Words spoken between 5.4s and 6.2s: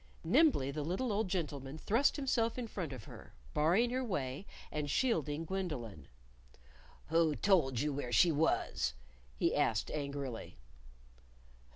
Gwendolyn.